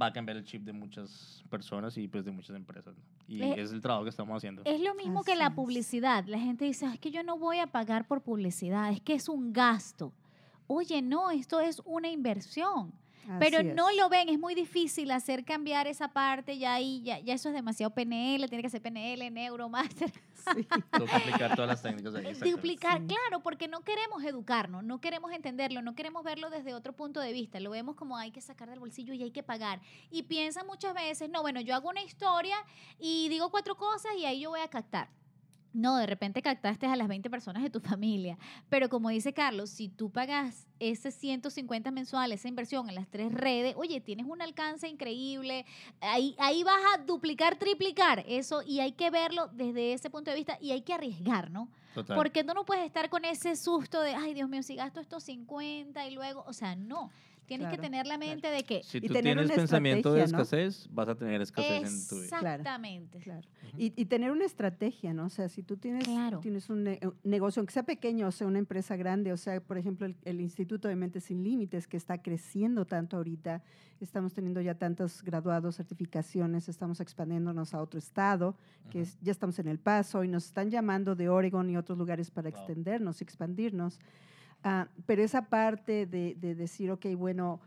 [0.00, 2.96] va a cambiar el chip de muchas personas y pues de muchas empresas.
[2.96, 3.02] ¿no?
[3.28, 4.62] Y Eh, ese es el trabajo que estamos haciendo.
[4.64, 5.54] Es lo mismo que Así la es.
[5.54, 6.24] publicidad.
[6.26, 9.14] La gente dice, "Ah, es que yo no voy a pagar por publicidad, es que
[9.14, 10.12] es un gasto.
[10.66, 12.92] Oye, no, esto es una inversión.
[13.38, 13.96] Pero no es.
[13.96, 17.54] lo ven, es muy difícil hacer cambiar esa parte, ya ahí, ya, ya eso es
[17.54, 20.10] demasiado PNL, tiene que ser PNL, Neuromaster.
[20.10, 20.66] Sí.
[20.98, 22.50] Toca aplicar todas las técnicas ahí.
[22.50, 23.06] Duplicar, Sí.
[23.06, 27.32] claro, porque no queremos educarnos, no queremos entenderlo, no queremos verlo desde otro punto de
[27.32, 29.80] vista, lo vemos como hay que sacar del bolsillo y hay que pagar.
[30.10, 32.56] Y piensan muchas veces, no, bueno, yo hago una historia
[32.98, 35.08] y digo cuatro cosas y ahí yo voy a captar.
[35.72, 38.38] No, de repente captaste a las 20 personas de tu familia.
[38.68, 43.32] Pero como dice Carlos, si tú pagas ese 150 mensuales, esa inversión en las tres
[43.32, 45.64] redes, oye, tienes un alcance increíble.
[46.00, 50.36] Ahí, ahí vas a duplicar, triplicar eso y hay que verlo desde ese punto de
[50.36, 51.68] vista y hay que arriesgar, ¿no?
[51.94, 52.16] Total.
[52.16, 55.24] Porque tú no puedes estar con ese susto de, ay, Dios mío, si gasto estos
[55.24, 57.10] 50 y luego, o sea, no.
[57.46, 58.82] Tienes que tener la mente de que...
[58.82, 62.14] Si Y tú tener tienes una pensamiento de escasez, vas a tener escasez en tu
[62.16, 62.24] vida.
[62.38, 63.18] Exactamente.
[63.18, 63.46] Claro.
[63.76, 65.26] Y, y tener una estrategia, ¿no?
[65.26, 66.38] O sea, si tú tienes, Claro.
[66.40, 69.60] tienes un, ne- un negocio, aunque sea pequeño, o sea, una empresa grande, o sea,
[69.60, 73.62] por ejemplo, el, el Instituto de Mentes Sin Límites, que está creciendo tanto ahorita,
[74.00, 78.56] estamos teniendo ya tantos graduados, certificaciones, estamos expandiéndonos a otro estado,
[78.90, 81.98] que es- ya estamos en El Paso y nos están llamando de Oregon y otros
[81.98, 82.58] lugares para Wow.
[82.58, 83.98] extendernos y expandirnos.
[84.64, 87.60] Ah, pero esa parte de, de decir, ok, bueno,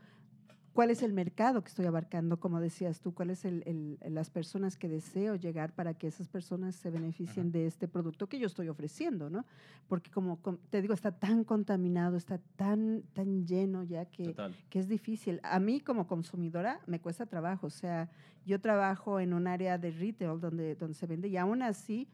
[0.73, 2.37] ¿cuál es el mercado que estoy abarcando?
[2.39, 3.63] Como decías tú, ¿cuáles son
[4.01, 8.39] las personas que deseo llegar para que esas personas se beneficien de este producto que
[8.39, 9.45] yo estoy ofreciendo, ¿no?
[9.87, 14.53] Porque como com- te digo, está tan contaminado, está tan, tan lleno ya que, Total.
[14.69, 15.39] que es difícil.
[15.43, 18.09] A mí como consumidora me cuesta trabajo, o sea,
[18.45, 22.07] yo trabajo en un área de retail donde, donde se vende y aún así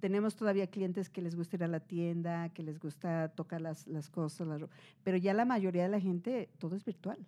[0.00, 3.86] tenemos todavía clientes que les gusta ir a la tienda, que les gusta tocar las,
[3.86, 4.68] las cosas, las ro-
[5.02, 7.18] pero ya la mayoría de la gente, todo es virtual,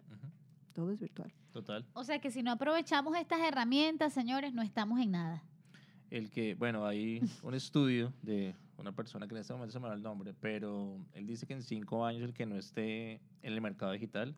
[0.74, 1.32] todo es virtual.
[1.52, 1.84] Total.
[1.94, 5.42] O sea que si no aprovechamos estas herramientas, señores, no estamos en nada.
[6.10, 9.88] El que, bueno, hay un estudio de una persona que en este momento se me
[9.88, 13.52] va el nombre, pero él dice que en cinco años el que no esté en
[13.54, 14.34] el mercado digital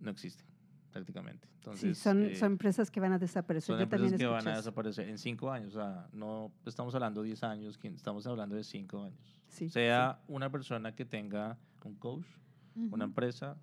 [0.00, 0.44] no existe
[0.92, 1.48] prácticamente.
[1.56, 3.66] Entonces, sí, son, eh, son empresas que van a desaparecer.
[3.66, 5.74] son yo también empresas que van a desaparecer en cinco años.
[5.74, 9.18] O sea, no estamos hablando de 10 años, estamos hablando de cinco años.
[9.48, 12.26] Sí, sea una persona que tenga un coach,
[12.74, 13.02] una Ujú.
[13.04, 13.56] empresa,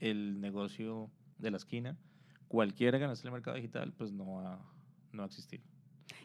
[0.00, 1.96] el negocio de la esquina,
[2.48, 4.58] cualquiera que esté en el mercado digital, pues no va,
[5.12, 5.60] no va a existir.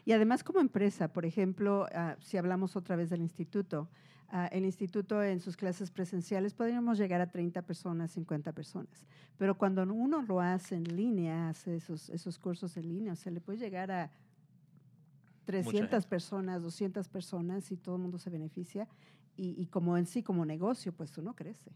[0.04, 3.88] Y además como empresa, por ejemplo, ah, si hablamos otra vez del instituto,
[4.28, 9.06] ah, el instituto en sus clases presenciales podríamos llegar a 30 personas, 50 personas.
[9.38, 13.32] Pero cuando uno lo hace en línea, hace esos, esos cursos en línea, o sea,
[13.32, 14.10] le puede llegar a
[15.44, 16.08] 300 gente.
[16.08, 18.88] personas, 200 personas y todo el mundo se beneficia.
[19.36, 21.70] Y, y como en sí, como negocio, pues uno crece.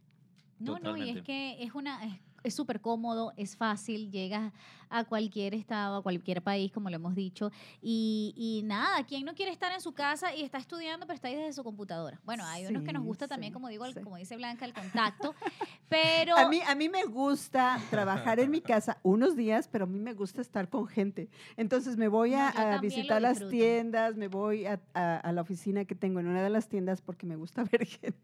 [0.59, 1.23] No, no, y es Totalmente.
[1.25, 4.53] que es una es- es súper cómodo, es fácil, llegas
[4.91, 7.51] a cualquier estado, a cualquier país, como lo hemos dicho,
[7.83, 11.29] y, y nada, ¿quién no quiere estar en su casa y está estudiando, pero está
[11.29, 12.21] ahí desde su computadora?
[12.25, 14.01] Bueno, hay unos que nos Sí, gusta también, como digo, el- sí.
[14.01, 15.35] como dice Blanca, el contacto,
[15.89, 16.37] pero...
[16.37, 19.99] A mí, a mí me gusta trabajar en mi casa unos días, pero a mí
[19.99, 21.29] me gusta estar con gente.
[21.57, 25.33] Entonces me voy No, a, yo a visitar las tiendas, me voy a, a- a
[25.33, 28.19] la oficina que tengo en una de las tiendas porque me gusta ver gente.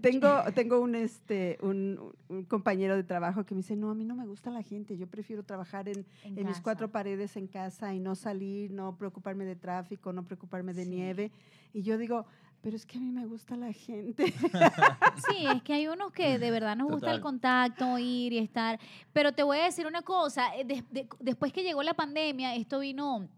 [0.00, 4.04] tengo tengo un, este, un, un compañero de trabajo que me dice, no, a mí
[4.04, 7.46] no me gusta la gente, yo prefiero trabajar en, en en mis cuatro paredes en
[7.46, 10.90] casa y no salir, no preocuparme de tráfico, no preocuparme de Sí.
[10.90, 11.32] nieve.
[11.72, 12.24] Y yo digo,
[12.62, 14.24] pero es que a mí me gusta la gente.
[15.28, 18.78] Sí, es que hay unos que de verdad nos gusta el contacto, ir y estar.
[19.12, 22.54] Pero te voy a decir una cosa, eh, des- de- después que llegó la pandemia,
[22.54, 23.28] esto vino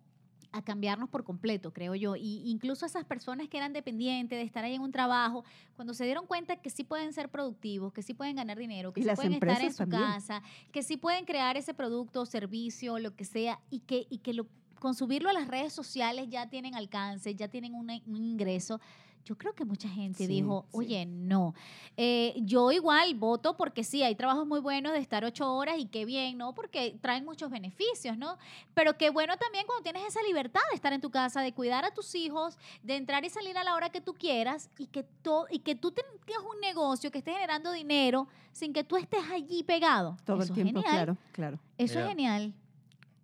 [0.52, 2.16] a cambiarnos por completo, creo yo.
[2.16, 5.44] Y incluso esas personas que eran dependientes de estar ahí en un trabajo,
[5.76, 9.00] cuando se dieron cuenta que sí pueden ser productivos, que sí pueden ganar dinero, que
[9.00, 10.02] Y sí pueden estar en su también.
[10.02, 14.34] casa, que sí pueden crear ese producto, servicio, lo que sea, y que, y que
[14.34, 14.46] lo,
[14.80, 18.80] con subirlo a las redes sociales ya tienen alcance, ya tienen un ingreso.
[19.24, 20.76] Yo creo que mucha gente Sí, dijo, sí.
[20.78, 21.54] oye, no.
[21.96, 25.86] Eh, yo igual voto porque sí, hay trabajos muy buenos de estar ocho horas y
[25.86, 26.54] qué bien, ¿no?
[26.54, 28.38] Porque traen muchos beneficios, ¿no?
[28.74, 31.84] Pero qué bueno también cuando tienes esa libertad de estar en tu casa, de cuidar
[31.84, 35.02] a tus hijos, de entrar y salir a la hora que tú quieras y que,
[35.22, 39.22] to- y que tú tengas un negocio que esté generando dinero sin que tú estés
[39.30, 40.16] allí pegado.
[40.24, 40.96] Todo Eso el tiempo, genial.
[40.96, 41.58] claro, claro.
[41.78, 42.54] Eso Mira, es genial.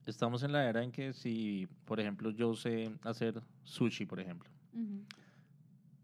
[0.07, 4.49] Estamos en la era en que si, por ejemplo, yo sé hacer sushi, por ejemplo.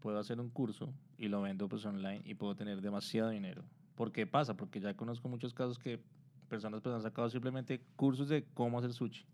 [0.03, 3.63] Puedo hacer un curso y lo vendo pues online y puedo tener demasiado dinero.
[3.95, 4.53] ¿Por qué pasa?
[4.53, 5.97] Porque ya conozco muchos casos que
[6.49, 9.25] personas pues han sacado simplemente cursos de cómo hacer sushi.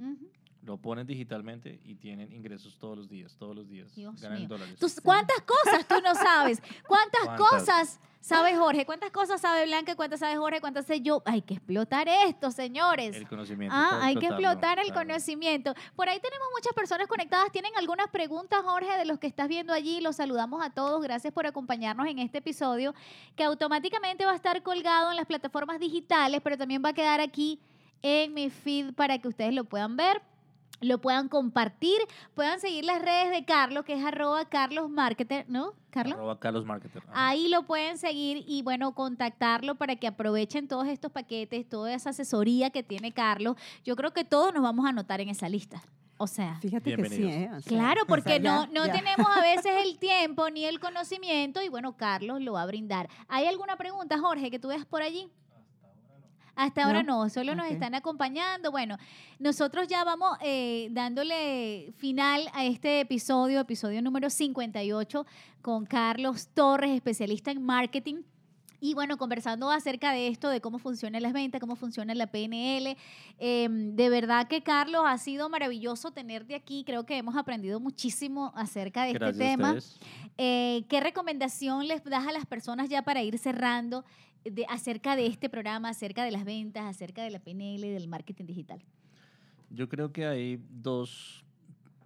[0.00, 0.28] Ujú.
[0.62, 3.94] Lo ponen digitalmente y tienen ingresos todos los días, todos los días.
[3.94, 4.48] Dios ganan mío.
[4.48, 4.76] dólares.
[4.80, 6.60] Tú- ¿Cuántas cosas tú no sabes?
[6.88, 7.38] ¿Cuántas, ¿Cuántas?
[7.50, 8.84] cosas sabe Jorge?
[8.84, 9.96] ¿Cuántas cosas sabe Blanca?
[9.96, 10.60] ¿Cuántas sabe Jorge?
[10.60, 11.22] ¿Cuántas sé yo?
[11.24, 13.16] Hay que explotar esto, señores.
[13.16, 13.74] El conocimiento.
[13.76, 15.00] Ah, hay que explotar el claro.
[15.00, 15.74] conocimiento.
[15.96, 17.50] Por ahí tenemos muchas personas conectadas.
[17.50, 20.00] ¿Tienen algunas preguntas, Jorge, de los que estás viendo allí?
[20.00, 21.02] Los saludamos a todos.
[21.02, 22.94] Gracias por acompañarnos en este episodio,
[23.34, 27.20] que automáticamente va a estar colgado en las plataformas digitales, pero también va a quedar
[27.20, 27.60] aquí
[28.02, 30.22] en mi feed para que ustedes lo puedan ver.
[30.80, 31.98] Lo puedan compartir,
[32.34, 35.72] puedan seguir las redes de Carlos, que es arroba Carlos Marketer, ¿no?
[35.90, 36.14] Carlos.
[36.14, 37.02] Arroba Carlos Marketer.
[37.08, 37.28] ajá.
[37.28, 42.10] Ahí lo pueden seguir y bueno, contactarlo para que aprovechen todos estos paquetes, toda esa
[42.10, 43.56] asesoría que tiene Carlos.
[43.84, 45.82] Yo creo que todos nos vamos a anotar en esa lista.
[46.20, 47.32] O sea, Fíjate que sí, Bienvenidos.
[47.32, 47.50] ¿eh?
[47.56, 48.92] O sea, claro, o porque no, no ya.
[48.92, 53.08] tenemos a veces el tiempo ni el conocimiento y bueno, Carlos lo va a brindar.
[53.28, 55.28] ¿Hay alguna pregunta, Jorge, que tú veas por allí?
[56.58, 58.72] Hasta ahora no, solo nos están acompañando.
[58.72, 58.98] Bueno,
[59.38, 65.24] nosotros ya vamos eh, dándole final a este episodio, episodio número 58,
[65.62, 68.22] con Carlos Torres, especialista en marketing.
[68.80, 72.96] Y bueno, conversando acerca de esto, de cómo funcionan las ventas, cómo funciona la PNL.
[73.38, 76.82] Eh, de verdad que, Carlos, ha sido maravilloso tenerte aquí.
[76.84, 79.78] Creo que hemos aprendido muchísimo acerca de Gracias este a tema.
[80.38, 84.04] Eh, ¿Qué recomendación les das a las personas ya para ir cerrando
[84.44, 88.46] de, acerca de este programa, acerca de las ventas, acerca de la PNL del marketing
[88.46, 88.82] digital?
[89.70, 91.44] Yo creo que hay dos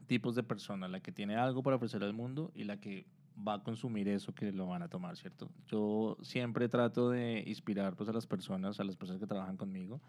[0.07, 3.55] tipos de personas, la que tiene algo para ofrecer al mundo y la que va
[3.55, 5.51] a consumir eso que lo van a tomar, ¿cierto?
[5.67, 10.01] Yo siempre trato de inspirar pues, a las personas, a las personas que trabajan conmigo,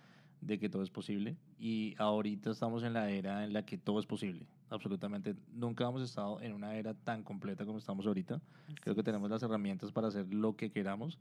[0.41, 3.99] de que todo es posible y ahorita estamos en la era en la que todo
[3.99, 5.35] es posible, absolutamente.
[5.53, 8.41] Nunca hemos estado en una era tan completa como estamos ahorita.
[8.81, 11.17] Creo que tenemos las herramientas para hacer lo que queramos,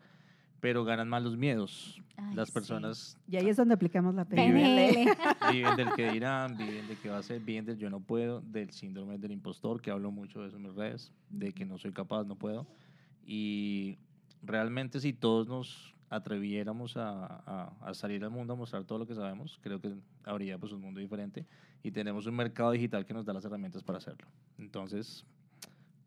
[0.62, 2.00] pero ganan más los miedos.
[2.16, 2.54] Ay, las sí.
[2.54, 4.52] personas Y ahí es donde aplicamos la Viven.
[4.52, 4.94] PNL.
[4.94, 5.16] PNL.
[5.52, 8.40] viven del que dirán, viven de qué va a ser, viven del yo no puedo,
[8.42, 11.78] del síndrome del impostor, que hablo mucho de eso en mis redes, de que no
[11.78, 12.64] soy capaz, no puedo.
[13.26, 13.98] Y
[14.42, 19.06] realmente si todos nos atreviéramos a, a- a salir al mundo a mostrar todo lo
[19.06, 19.92] que sabemos, creo que
[20.24, 21.44] habría pues un mundo diferente
[21.82, 24.28] y tenemos un mercado digital que nos da las herramientas para hacerlo.
[24.58, 25.24] Entonces,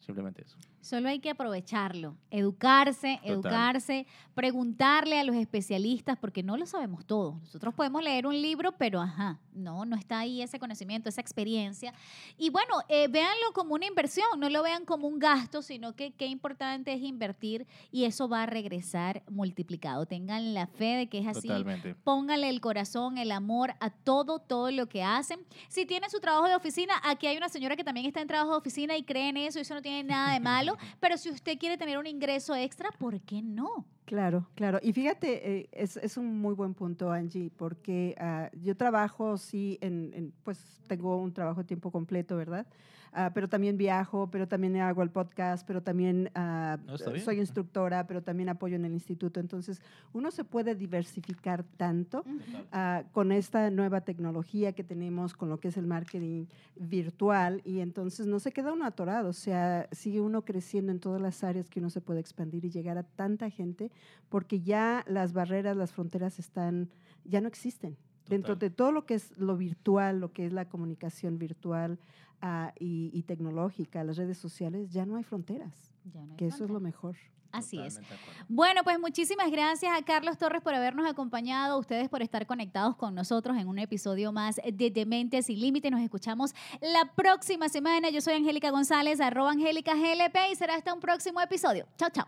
[0.06, 0.58] simplemente eso.
[0.82, 3.34] Solo hay que aprovecharlo, educarse, Total.
[3.34, 7.40] educarse, preguntarle a los especialistas, porque no lo sabemos todo.
[7.40, 11.94] Nosotros podemos leer un libro, pero ajá, no, no está ahí ese conocimiento, esa experiencia.
[12.38, 16.12] Y bueno, eh, véanlo como una inversión, no lo vean como un gasto, sino que
[16.12, 20.06] qué importante es invertir y eso va a regresar multiplicado.
[20.06, 21.48] Tengan la fe de que es así.
[21.48, 21.96] Totalmente.
[21.96, 25.40] Póngale el corazón, el amor a todo, todo lo que hacen.
[25.68, 28.52] Si tienen su trabajo de oficina, aquí hay una señora que también está en trabajo
[28.52, 30.78] de oficina y cree en eso, y eso no tiene nada de malo.
[31.00, 33.86] Pero si usted quiere tener un ingreso extra, ¿por qué no?
[34.06, 34.80] Claro, claro.
[34.84, 39.78] Y fíjate, eh, es, es, un muy buen punto, Angie, porque uh, yo trabajo, sí,
[39.82, 42.66] en, en, pues tengo un trabajo de tiempo completo, ¿verdad?
[43.14, 48.06] Uh, pero también viajo, pero también hago el podcast, pero también uh, no, soy instructora,
[48.08, 49.40] pero también apoyo en el instituto.
[49.40, 49.82] Entonces,
[50.12, 55.70] uno se puede diversificar tanto uh, con esta nueva tecnología que tenemos, con lo que
[55.70, 60.44] es el marketing virtual, y entonces no se queda uno atorado, o sea, sigue uno
[60.44, 63.92] creciendo en todas las áreas que uno se puede expandir y llegar a tanta gente,
[64.28, 66.90] porque ya las barreras, las fronteras están,
[67.24, 67.96] ya no existen.
[68.28, 72.00] Dentro de todo lo que es lo virtual, lo que es la comunicación virtual
[72.42, 75.92] uh, y, y, tecnológica, las redes sociales, ya no hay fronteras.
[76.06, 76.56] Ya no hay que fronteras.
[76.56, 77.16] eso es lo mejor.
[77.56, 78.02] Así es.
[78.50, 82.98] Bueno, pues muchísimas gracias a Carlos Torres por habernos acompañado, a ustedes por estar conectados
[82.98, 85.90] con nosotros en un episodio más de Dementes Sin Límite.
[85.90, 88.10] Nos escuchamos la próxima semana.
[88.10, 91.88] Yo soy Angélica González, arroba Angélica GLP y será hasta un próximo episodio.
[91.98, 92.26] Chao, chao.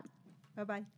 [0.56, 0.97] Bye bye.